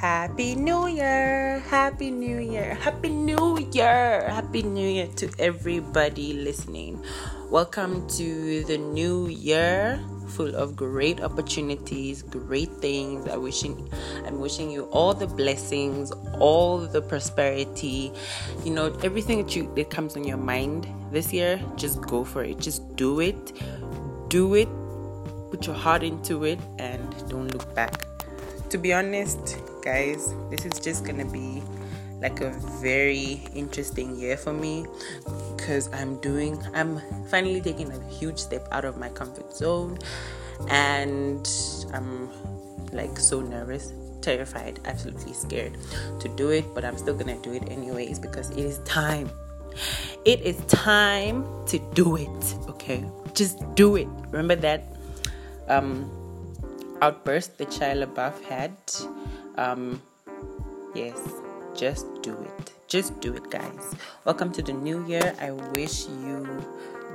[0.00, 1.60] Happy New Year!
[1.68, 2.72] Happy New Year!
[2.80, 7.04] Happy New Year Happy New Year to everybody listening.
[7.50, 13.28] Welcome to the new year full of great opportunities, great things.
[13.28, 13.92] I wishing
[14.24, 18.10] I'm wishing you all the blessings, all the prosperity,
[18.64, 22.42] you know, everything that you that comes on your mind this year, just go for
[22.42, 22.56] it.
[22.56, 23.52] Just do it.
[24.28, 24.70] Do it.
[25.50, 28.06] Put your heart into it and don't look back
[28.70, 31.62] to be honest, guys, this is just gonna be
[32.20, 32.50] like a
[32.82, 34.86] very interesting year for me
[35.56, 39.98] because I'm doing, I'm finally taking a huge step out of my comfort zone
[40.68, 41.48] and
[41.94, 42.28] I'm
[42.92, 45.76] like so nervous, terrified, absolutely scared
[46.20, 49.30] to do it, but I'm still gonna do it anyways because it is time.
[50.24, 53.04] It is time to do it, okay?
[53.34, 54.08] Just do it.
[54.30, 54.84] Remember that
[55.68, 56.10] um
[57.00, 58.72] outburst that Shia LaBeouf had.
[59.56, 60.00] Um,
[60.94, 61.18] yes,
[61.74, 62.72] just do it.
[62.88, 63.94] Just do it, guys.
[64.24, 65.34] Welcome to the new year.
[65.40, 66.64] I wish you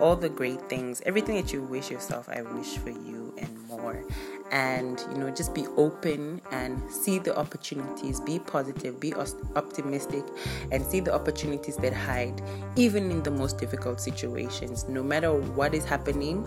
[0.00, 4.04] all the great things, everything that you wish yourself, I wish for you and more.
[4.50, 9.14] And you know, just be open and see the opportunities, be positive, be
[9.56, 10.24] optimistic,
[10.70, 12.42] and see the opportunities that hide
[12.76, 14.86] even in the most difficult situations.
[14.88, 16.46] No matter what is happening,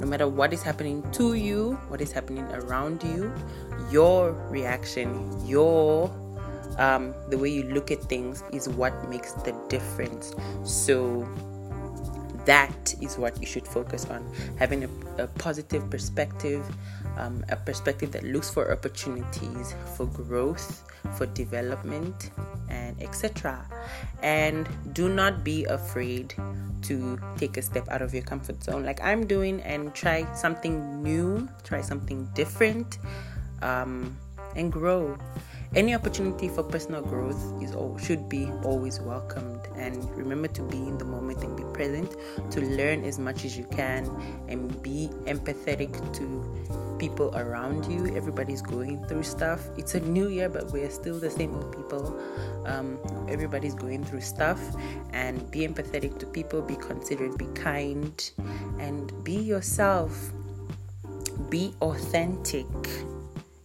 [0.00, 3.32] no matter what is happening to you, what is happening around you,
[3.90, 6.10] your reaction, your
[6.78, 10.34] um, the way you look at things is what makes the difference.
[10.64, 11.28] So
[12.46, 14.24] that is what you should focus on.
[14.58, 16.64] Having a, a positive perspective
[17.16, 20.84] um, a perspective that looks for opportunities for growth
[21.16, 22.30] for development
[22.68, 23.64] and etc
[24.22, 26.34] and do not be afraid
[26.82, 28.84] to take a step out of your comfort zone.
[28.84, 32.98] Like i'm doing and try something new try something different
[33.62, 34.16] um,
[34.56, 35.16] and grow.
[35.74, 39.66] Any opportunity for personal growth is all should be always welcomed.
[39.74, 42.16] And remember to be in the moment and be present
[42.50, 44.08] to learn as much as you can
[44.48, 48.16] and be empathetic to people around you.
[48.16, 49.60] Everybody's going through stuff.
[49.76, 52.18] It's a new year but we're still the same old people.
[52.64, 52.98] Um,
[53.28, 54.60] everybody's going through stuff.
[55.12, 58.30] And be empathetic to people be considerate be kind
[58.78, 60.32] and be yourself.
[61.50, 62.66] Be authentic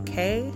[0.00, 0.52] okay?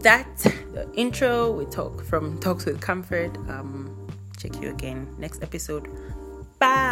[0.00, 3.36] That's the intro we talk from talks with comfort.
[3.48, 3.96] Um
[4.40, 5.84] check you again next episode.
[6.58, 6.89] Bye